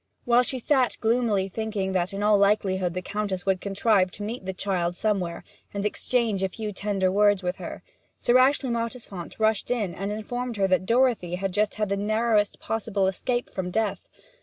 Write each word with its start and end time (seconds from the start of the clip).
While 0.25 0.41
she 0.41 0.57
sat 0.57 0.97
gloomily 0.99 1.47
thinking 1.47 1.91
that 1.91 2.11
in 2.11 2.23
all 2.23 2.39
likelihood 2.39 2.95
the 2.95 3.03
Countess 3.03 3.45
would 3.45 3.61
contrive 3.61 4.09
to 4.13 4.23
meet 4.23 4.47
the 4.47 4.51
child 4.51 4.95
somewhere, 4.95 5.43
and 5.75 5.85
exchange 5.85 6.41
a 6.41 6.49
few 6.49 6.71
tender 6.71 7.11
words 7.11 7.43
with 7.43 7.57
her, 7.57 7.83
Sir 8.17 8.39
Ashley 8.39 8.71
Mottisfont 8.71 9.37
rushed 9.39 9.69
in 9.69 9.93
and 9.93 10.11
informed 10.11 10.57
her 10.57 10.65
that 10.69 10.87
Dorothy 10.87 11.35
had 11.35 11.51
just 11.51 11.75
had 11.75 11.89
the 11.89 11.97
narrowest 11.97 12.59
possible 12.59 13.05
escape 13.05 13.51
from 13.53 13.69
death. 13.69 14.09